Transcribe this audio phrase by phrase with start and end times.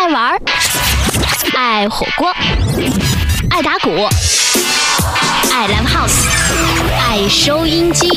[0.00, 0.40] 爱玩儿，
[1.54, 2.34] 爱火锅，
[3.50, 4.08] 爱打鼓，
[5.52, 6.24] 爱 live house，
[7.06, 8.08] 爱收音机，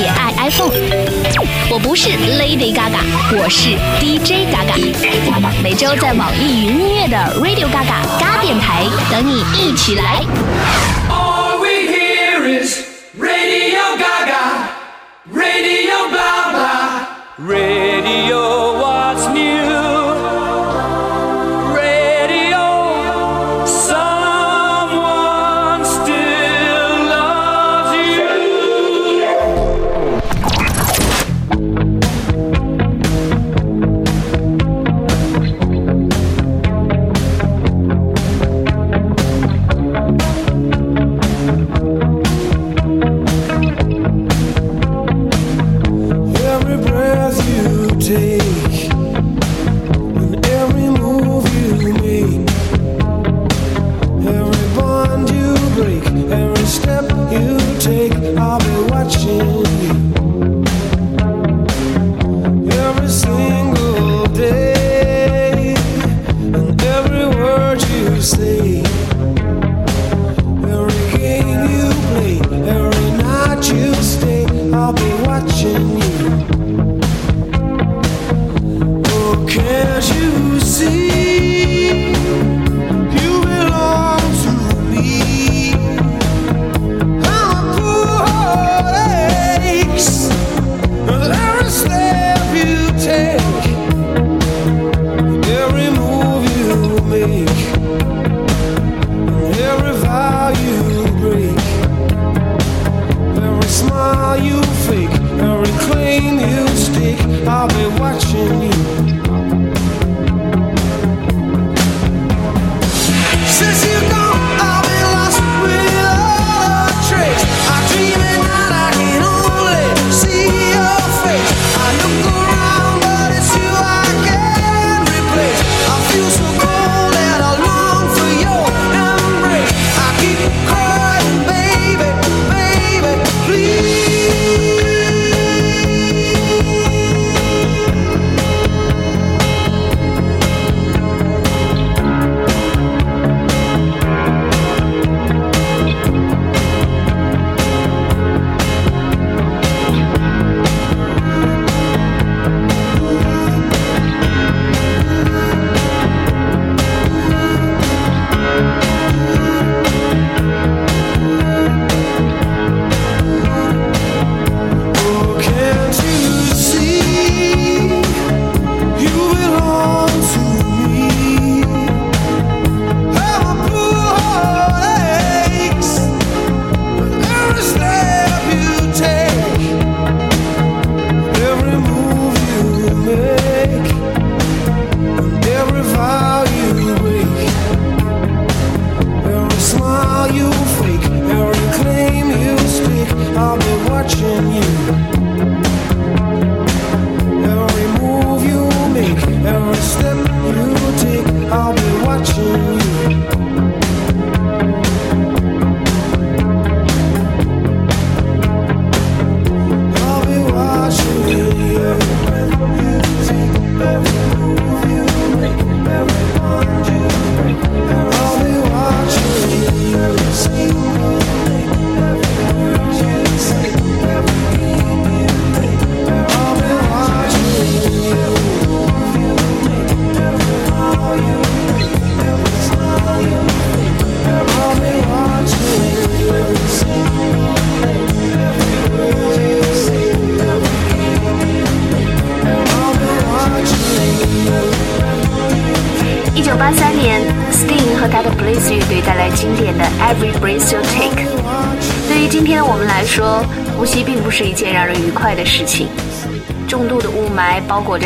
[0.00, 0.70] 也爱 iPhone。
[1.70, 3.02] 我不是 Lady Gaga，
[3.32, 4.78] 我是 DJ Gaga。
[5.60, 10.22] 每周在网易云音乐的 Radio Gaga 嘎电台等你一起来。
[11.08, 12.78] All we hear is
[13.18, 14.68] Radio Gaga,
[15.34, 17.89] Radio blah blah,
[58.38, 59.99] I'll be watching.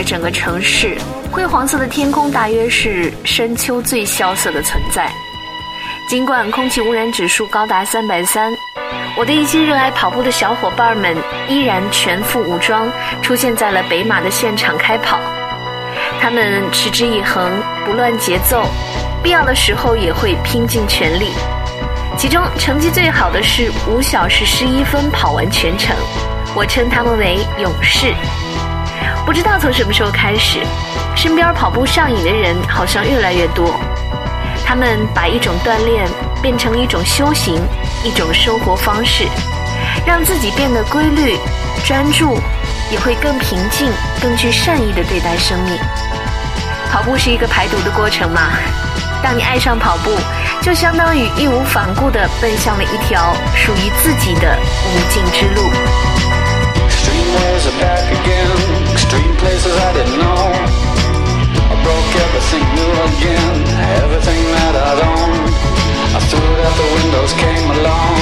[0.05, 0.97] 整个城市，
[1.33, 5.11] 灰黄色的天空大约是深秋最萧瑟的存在。
[6.09, 8.53] 尽管空气污染指数高达三百三，
[9.17, 11.17] 我的一些热爱跑步的小伙伴们
[11.49, 12.87] 依然全副武装，
[13.23, 15.19] 出现在了北马的现场开跑。
[16.21, 17.51] 他们持之以恒，
[17.87, 18.67] 不乱节奏，
[19.23, 21.33] 必要的时候也会拼尽全力。
[22.17, 25.97] 其中成绩最好的是五小时十一分跑完全程，
[26.55, 28.15] 我称他们为勇士。
[29.25, 30.61] 不知道从什么时候开始，
[31.17, 33.75] 身边跑步上瘾的人好像越来越多。
[34.67, 36.07] 他们把一种锻炼
[36.43, 37.59] 变成一种修行，
[38.05, 39.25] 一种生活方式，
[40.07, 41.39] 让自己变得规律、
[41.87, 42.39] 专注，
[42.91, 43.91] 也会更平静、
[44.21, 45.79] 更具善意的对待生命。
[46.93, 48.41] 跑步是一个排毒的过程嘛？
[49.23, 50.11] 当你爱上跑步，
[50.61, 54.55] 就相当于义无反顾地奔向了一条属于自己的
[54.93, 55.71] 无尽之路。
[57.25, 58.53] Extreme ways are back again.
[58.93, 60.45] Extreme places I didn't know.
[61.73, 63.55] I broke everything new again.
[64.05, 65.49] Everything that I'd owned.
[66.13, 68.21] I threw it out the windows, came along.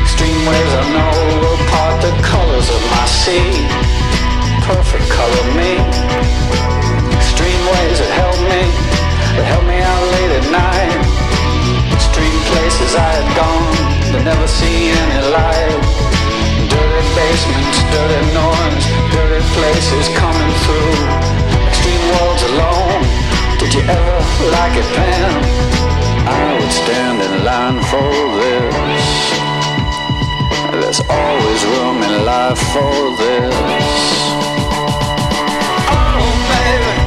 [0.00, 1.12] Extreme ways I know
[1.44, 3.68] will part the colors of my sea.
[4.64, 6.79] Perfect color me.
[17.30, 20.96] Basements, dirty noise, dirty places coming through.
[21.70, 23.02] Extreme worlds alone.
[23.60, 24.18] Did you ever
[24.56, 25.30] like it then?
[26.26, 28.10] I would stand in line for
[28.40, 29.08] this.
[30.80, 33.54] There's always room in life for this.
[35.94, 36.99] Oh, baby.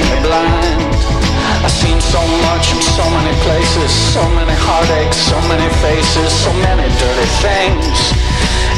[0.00, 0.80] Make me blind.
[1.64, 6.52] I've seen so much in so many places, so many heartaches, so many faces, so
[6.64, 7.96] many dirty things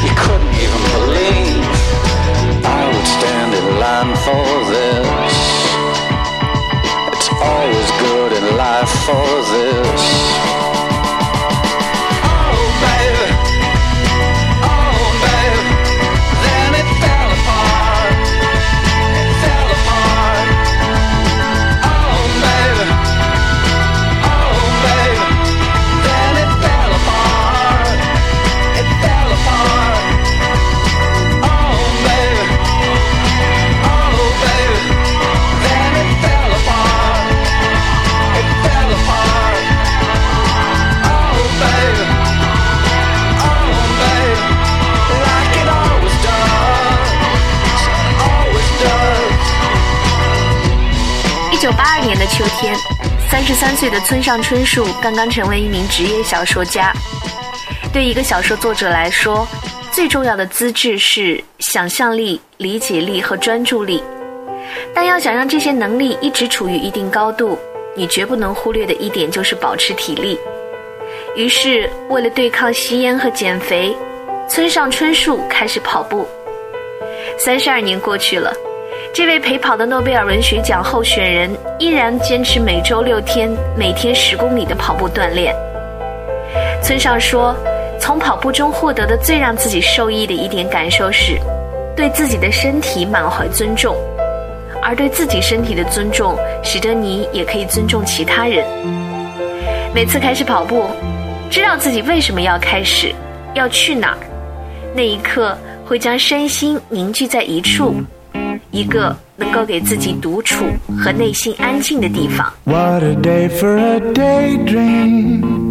[0.03, 1.63] you couldn't even believe.
[2.65, 5.35] I would stand in line for this.
[7.13, 10.62] It's always good in life for this.
[53.43, 56.93] 三十三岁的村上春树刚刚成为一名职业小说家。
[57.91, 59.45] 对一个小说作者来说，
[59.91, 64.01] 最重要的资质是想象力、理解力和专注力。
[64.95, 67.59] 但要想让这些能力一直处于一定高度，
[67.97, 70.39] 你绝不能忽略的一点就是保持体力。
[71.35, 73.93] 于是，为了对抗吸烟和减肥，
[74.47, 76.25] 村上春树开始跑步。
[77.37, 78.55] 三十二年过去了，
[79.13, 85.55] 这位陪跑的诺贝尔文学奖候选人依然坚持每周六天、每天十公里的跑步锻炼。
[86.81, 87.55] 村上说，
[87.99, 91.37] 从跑步中获得的最让自己受益的一点感受是，
[91.95, 93.95] 对自己的身体满怀尊重，
[94.81, 98.65] 而对自己身体的尊重，使得你也可以尊重其他人。
[99.93, 100.87] 每次开始跑步，
[101.51, 103.13] 知道自己为什么要开始，
[103.53, 104.17] 要去哪儿，
[104.95, 105.55] 那一刻
[105.85, 107.93] 会将身心凝聚在一处，
[108.72, 110.66] 一个能够给自己独处
[110.98, 112.52] 和内心安静的地方。
[112.64, 115.68] What a day for a daydream.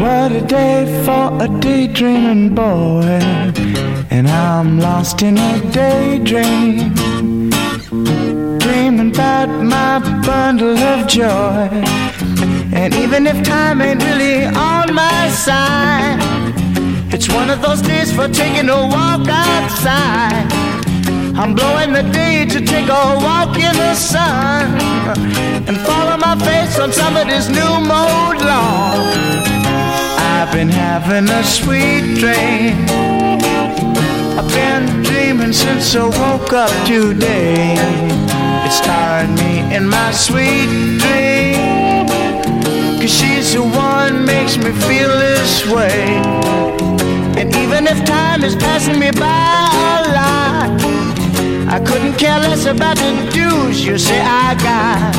[0.00, 3.20] What a day for a daydreaming boy.
[4.10, 6.92] And I'm lost in a daydream.
[8.58, 11.68] Dreaming about my bundle of joy.
[12.74, 16.18] And even if time ain't really on my side,
[17.12, 20.65] it's one of those days for taking a walk outside.
[21.39, 24.73] I'm blowing the day to take a walk in the sun
[25.67, 28.97] and follow my face on somebody's new mode lawn.
[30.17, 32.73] I've been having a sweet dream.
[34.37, 37.75] I've been dreaming since I woke up today.
[38.65, 42.07] It's tiring me in my sweet dream.
[42.99, 46.03] Cause she's the one makes me feel this way.
[47.39, 50.46] And even if time is passing me by a lot,
[51.69, 55.13] I couldn't care less about the dues you say I got.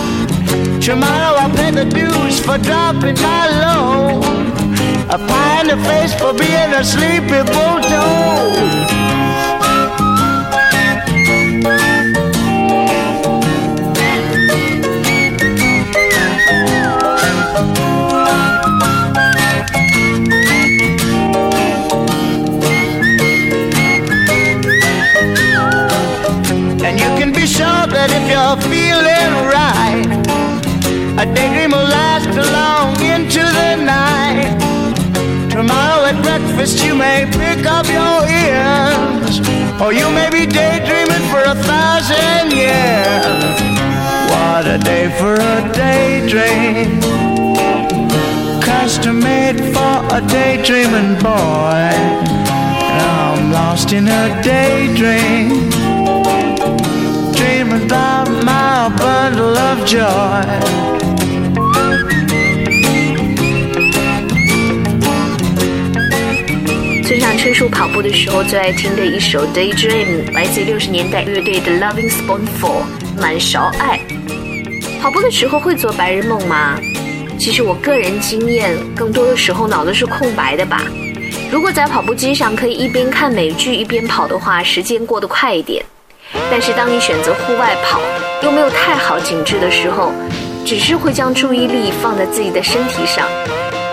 [0.82, 4.24] Tomorrow I'll pay the dues for dropping my load.
[5.10, 9.07] A pie in the face for being a sleepy bulldog.
[28.98, 30.06] Feeling right,
[31.22, 34.58] a daydream will last long into the night.
[35.50, 39.38] Tomorrow at breakfast you may pick up your ears,
[39.80, 43.58] or you may be daydreaming for a thousand years.
[44.32, 47.00] What a day for a daydream,
[48.60, 51.90] custom made for a daydreaming boy.
[52.90, 55.77] And I'm lost in a daydream
[57.84, 60.44] about my bundle of joy.
[67.04, 72.82] 村上春树跑步的时候最爱听的一首《Daydream》，来自六十年代乐队的 Loving Spoonful
[73.20, 74.00] 满勺爱。
[75.00, 76.78] 跑步的时候会做白日梦吗？
[77.38, 80.82] 其实我个人经验，更多的时候脑子是空白的吧。
[81.50, 85.82] 如果在跑步机上可以一边看美剧一边跑的话，时间过得快一点。
[86.50, 88.00] 但是当你选择户外跑，
[88.42, 90.12] 又没有太好景致的时候，
[90.64, 93.26] 只是会将注意力放在自己的身体上，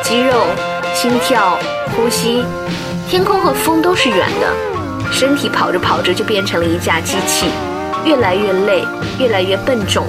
[0.01, 0.45] 肌肉、
[0.93, 1.57] 心跳、
[1.95, 2.45] 呼吸，
[3.09, 7.47] 天空和风都是远的，身体跑着跑着就变成了一架机器，
[8.03, 8.83] 越来越累，
[9.19, 10.05] 越来越笨重。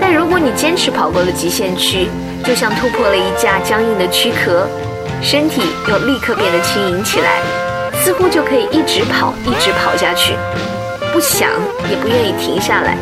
[0.00, 2.08] 但如果你坚持跑过了极限区，
[2.44, 4.66] 就像突破了一架僵硬的躯壳，
[5.20, 7.40] 身体又立刻变得轻盈起来，
[8.00, 10.34] 似乎就可以一直跑，一直跑下去。
[11.18, 11.50] 不想
[11.90, 12.96] 也不愿意停下来。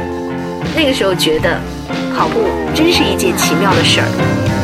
[0.75, 1.61] 那个时候觉得，
[2.17, 4.56] 跑步真是一件奇妙的事儿。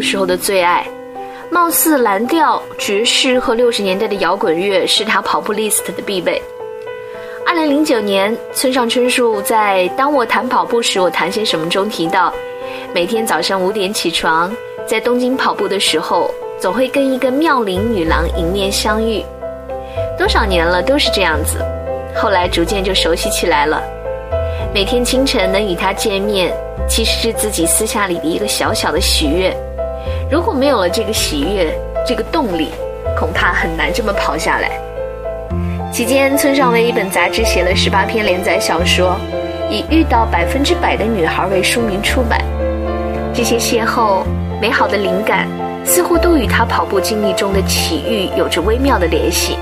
[0.00, 0.86] 时候的最爱。
[1.50, 6.40] 貌似蓝调、爵士和六十年代的摇滚乐是他跑步 list 的必备。
[7.44, 12.32] 二零零九年，村上春树在《当我谈跑步时，我谈些什么》中提到，
[12.94, 14.54] 每天早上五点起床，
[14.86, 19.24] 在东京跑步的时候，总会跟一个妙龄女郎迎面相遇。
[20.16, 21.58] 多少年了，都是这样子。
[22.14, 23.82] 后来逐渐就熟悉起来了。
[24.72, 26.54] 每天清晨能与她见面，
[26.88, 29.52] 其实是自己私下里的一个小小的喜悦。
[30.30, 32.68] 如果没有了这个喜悦，这个动力，
[33.18, 34.70] 恐怕很难这么跑下来。
[35.92, 39.16] 期间，村上为一本杂志写了十八篇连载小说，
[39.68, 42.40] 以《遇到百分之百的女孩》为书名出版。
[43.34, 44.22] 这些邂逅、
[44.60, 45.48] 美好的灵感，
[45.84, 49.56] 似乎都与他跑步经历中的奇遇有着微妙的联系。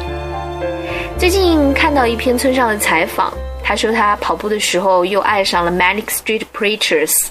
[1.16, 3.32] 最近看到一篇村上的采访，
[3.64, 7.28] 他说他跑步的时候又爱上了 Manic Street Preachers，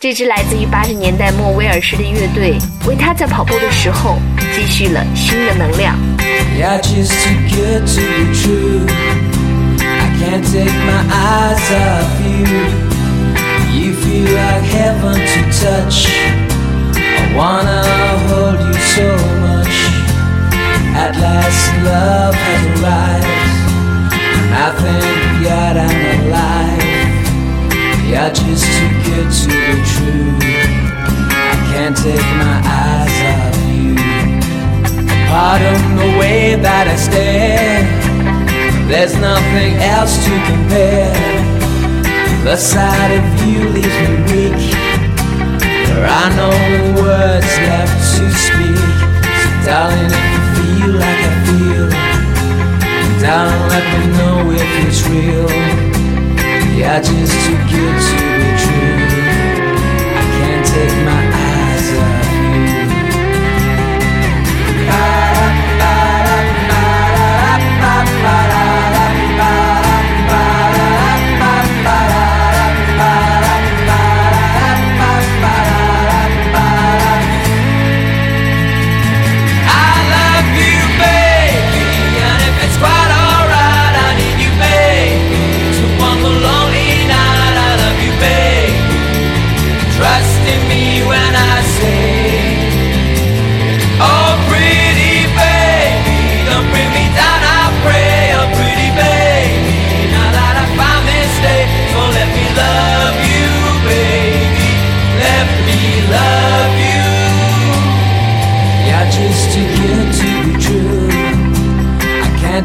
[0.00, 4.18] 这支来自于八十年代末威尔士的乐队，为他在跑步的时候
[4.54, 5.96] 积蓄了新的能量。
[6.58, 8.86] You're just too good to be true.
[9.80, 12.46] I can't take my eyes off you.
[13.72, 16.08] You feel like heaven to touch.
[16.96, 17.82] I wanna
[18.28, 19.74] hold you so much.
[20.94, 23.26] At last, love has arrived.
[24.12, 26.87] And I thank God I'm alive.
[28.09, 30.33] You're just too good to be true.
[31.29, 33.93] I can't take my eyes off you.
[35.29, 37.85] Pardon the way that I stare.
[38.89, 41.13] There's nothing else to compare.
[42.43, 44.61] The sight of you leaves me weak.
[45.85, 46.49] There are no
[46.97, 48.89] words left to speak.
[49.37, 51.87] So, darling, if you feel like I feel,
[53.21, 55.88] darling, let me know if it's real.
[56.79, 58.95] You're just too good to be true.
[60.15, 61.18] I can't take my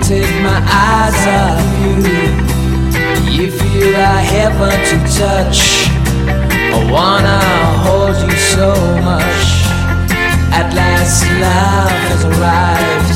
[0.08, 1.96] take my eyes off you.
[3.32, 5.88] You feel like heaven to touch.
[6.76, 7.40] I wanna
[7.86, 8.68] hold you so
[9.00, 9.46] much.
[10.52, 13.10] At last, love has arrived,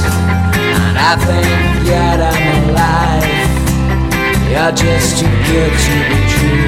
[0.82, 3.48] and I thank God I'm alive.
[4.50, 6.67] You're just too good to be true.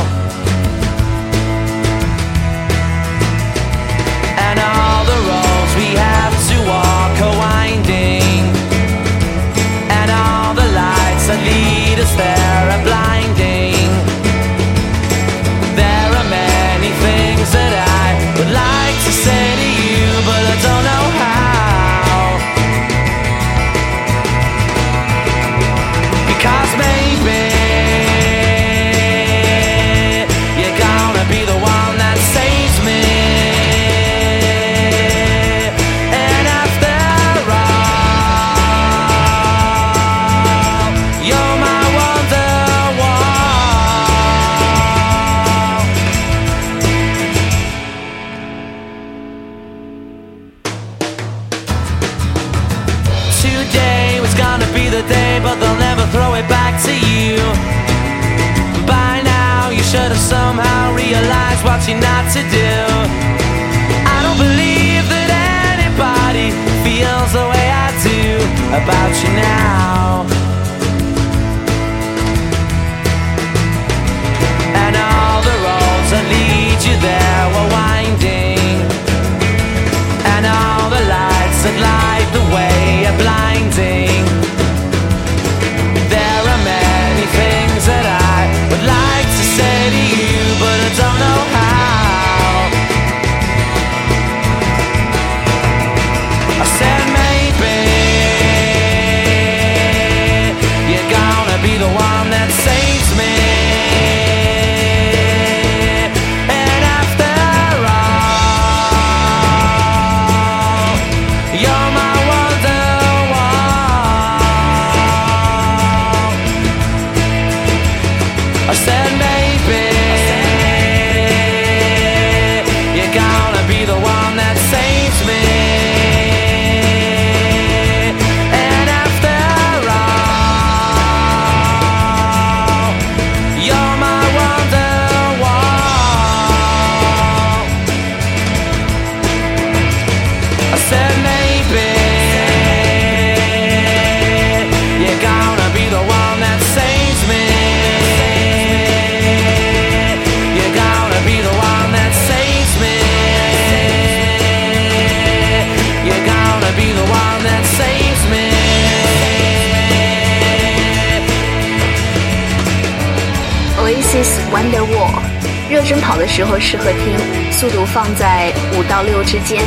[167.51, 169.61] 速度放在五到六之间。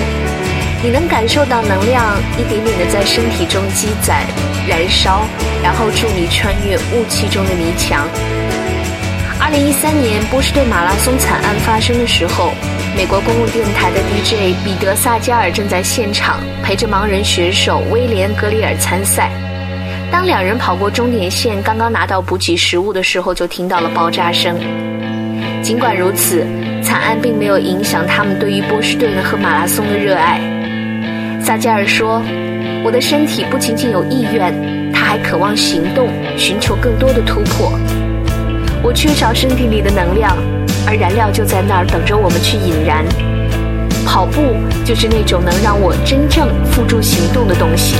[0.82, 4.22] 你能感受到能量一点点的在身体中积攒、
[4.68, 5.22] 燃烧，
[5.62, 8.06] 然后助你穿越雾气中的迷墙。
[9.40, 12.52] 二零一三年波士顿马拉松惨案发生的时候，
[12.96, 19.30] 美国公共电台的 DJ 彼得·萨加尔正在现场陪着盲人选手威廉·格里尔参赛。
[20.12, 24.54] 当两人跑过终点线，刚刚拿到补给食物的时候，就听到了爆炸声。
[25.64, 26.46] 尽管如此，
[26.82, 30.38] 惨案并没有影响他们对于波士顿和马拉松的热爱。
[31.42, 32.22] 萨加尔说
[32.84, 34.52] ：“我的身体不仅仅有意愿，
[34.92, 37.80] 他还渴望行动，寻求更多的突破。
[38.82, 40.36] 我缺少身体里的能量，
[40.86, 43.02] 而燃料就在那儿等着我们去引燃。
[44.04, 44.42] 跑步
[44.84, 47.96] 就是那种能让我真正付诸行动的东西。”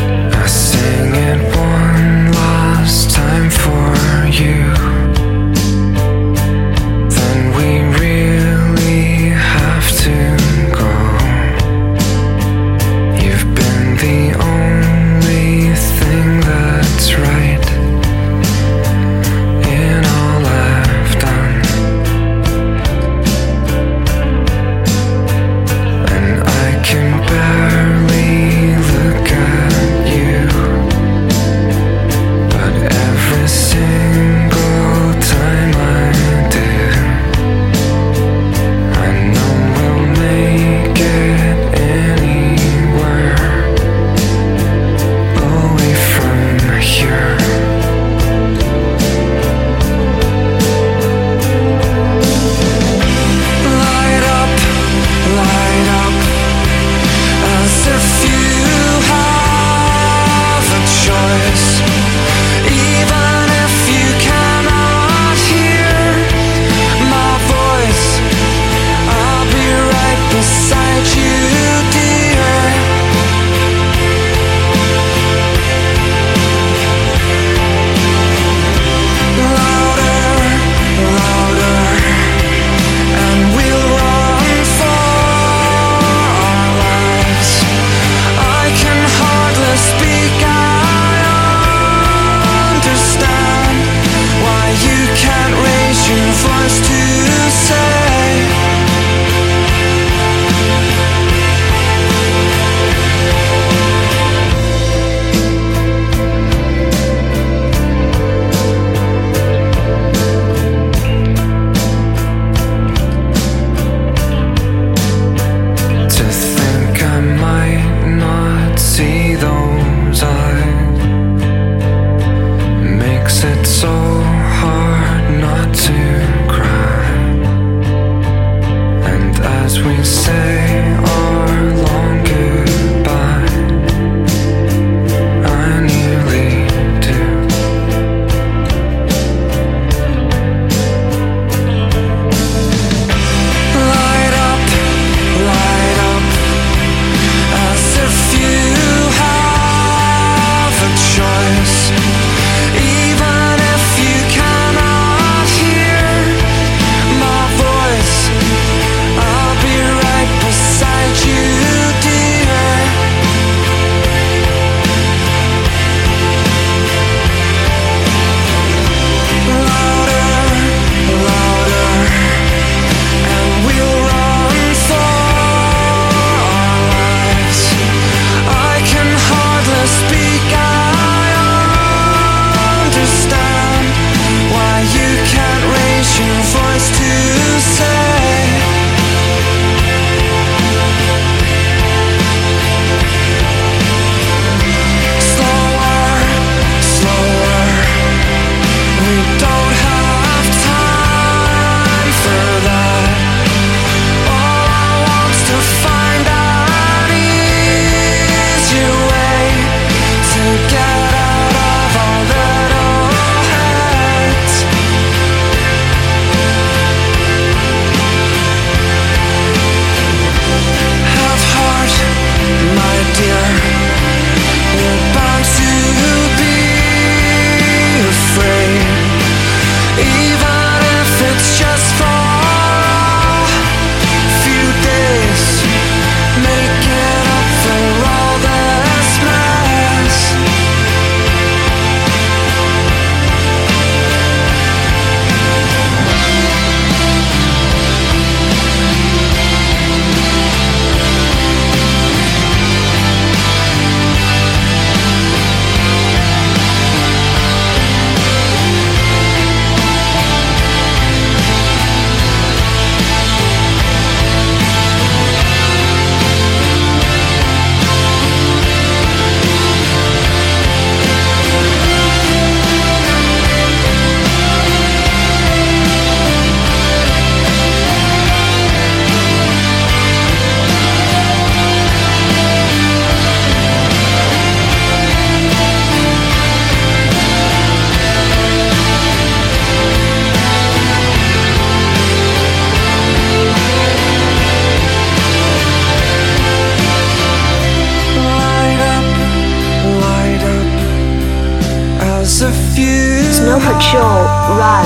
[304.47, 304.85] Run，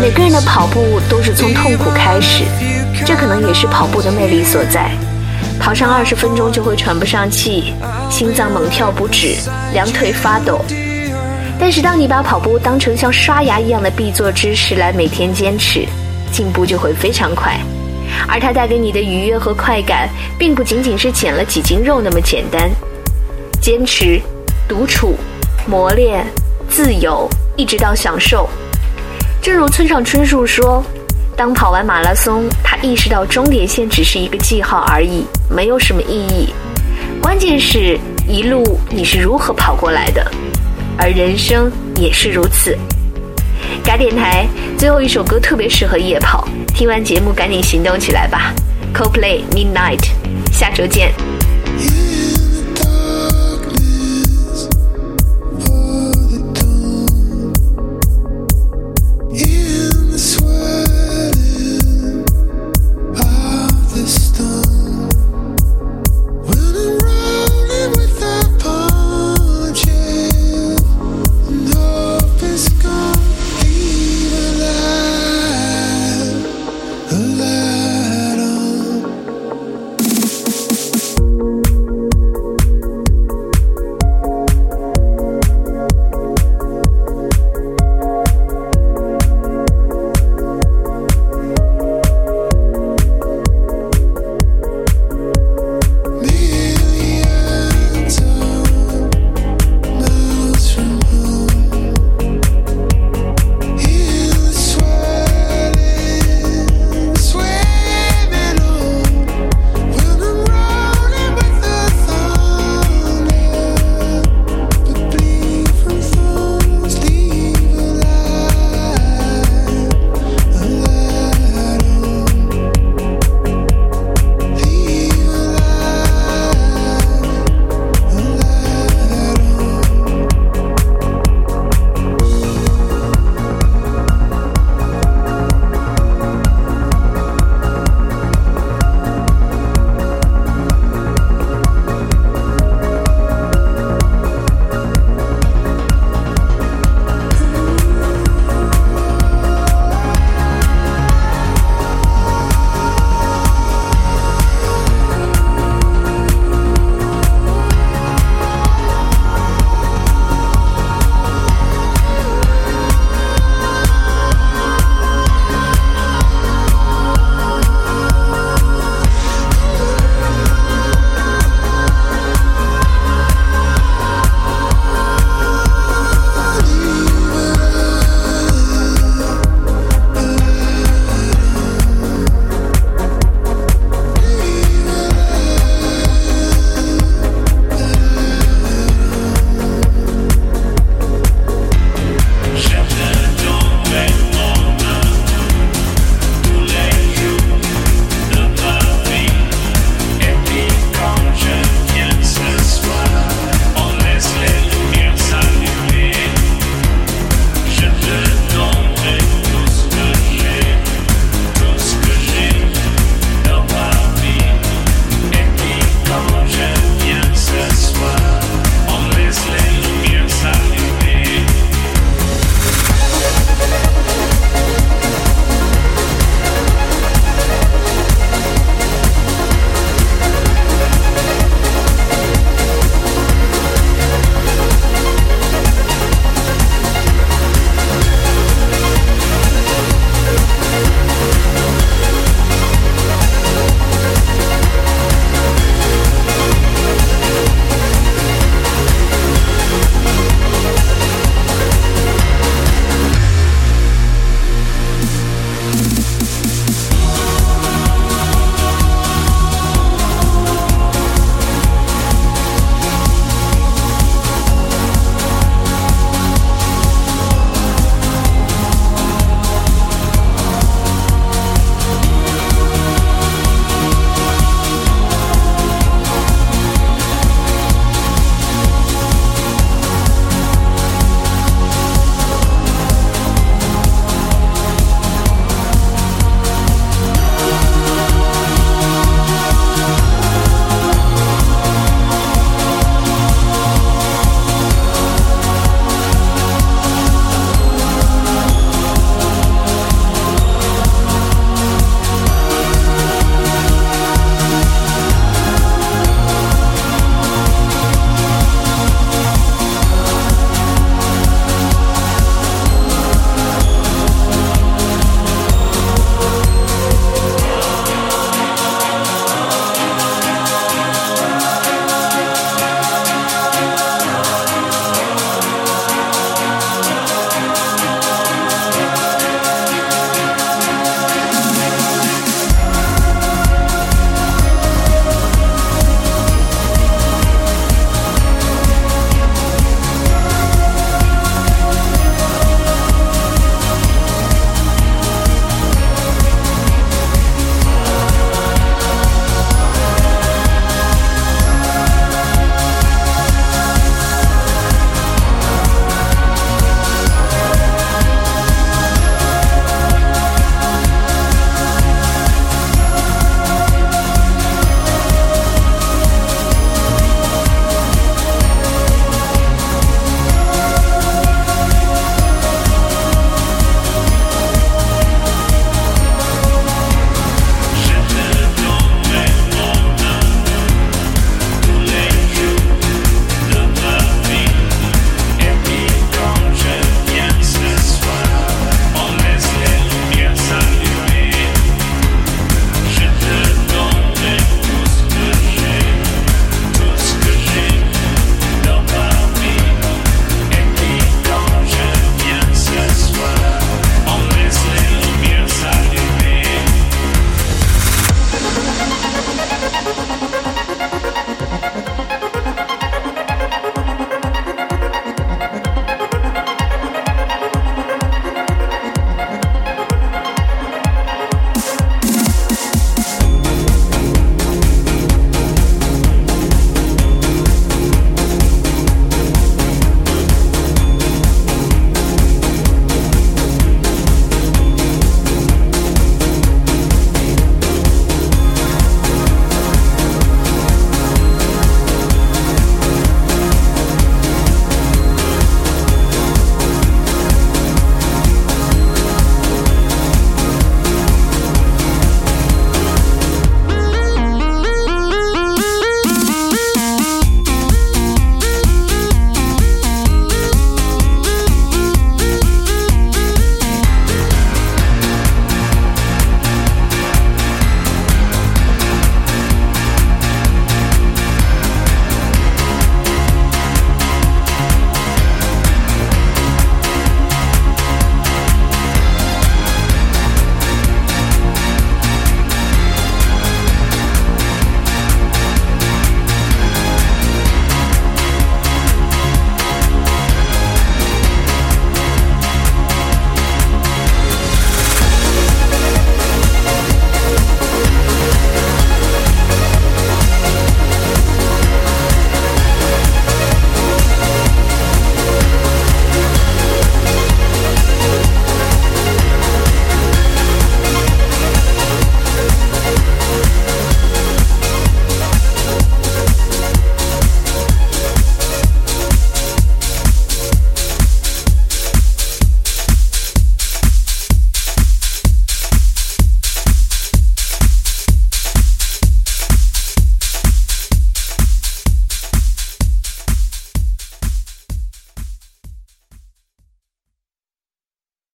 [0.00, 2.44] 每个人的跑步都是从痛苦开始，
[3.06, 4.90] 这可能也是跑步的魅力所在。
[5.58, 7.74] 跑上二十分钟就会喘不上气，
[8.10, 9.34] 心脏猛跳不止，
[9.72, 10.62] 两腿发抖。
[11.58, 15.86] 但是当你把跑步当成像刷牙一样的必做之事来每天坚持，
[16.30, 17.58] 进步就会非常快。
[18.28, 22.70] 而它带给你的愉悦和快感，并不仅仅是减了几斤肉那么简单。
[23.60, 24.20] 坚持、
[24.68, 25.16] 独处、
[25.66, 26.26] 磨练、
[26.68, 27.28] 自由，
[27.60, 28.48] 一直到享受。
[29.42, 30.82] 正如村上春树说。
[31.36, 36.52] 当跑完马拉松，他意识到终点线只是一个记号而已，没有什么意义。
[37.22, 40.30] 关键是一路你是如何跑过来的，
[40.98, 42.76] 而人生也是如此。
[43.82, 44.46] 改电台
[44.76, 48.52] 最后一首歌特别适合夜跑，听完节目赶紧行动起来吧。
[48.92, 50.10] CoPlay Midnight，
[50.52, 51.10] 下周见。